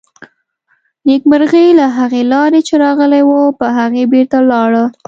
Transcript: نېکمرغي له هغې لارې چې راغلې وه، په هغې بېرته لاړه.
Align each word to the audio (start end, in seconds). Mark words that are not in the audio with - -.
نېکمرغي 1.05 1.65
له 1.79 1.85
هغې 1.97 2.21
لارې 2.31 2.61
چې 2.67 2.73
راغلې 2.83 3.21
وه، 3.27 3.41
په 3.59 3.65
هغې 3.77 4.03
بېرته 4.11 4.37
لاړه. 4.51 4.83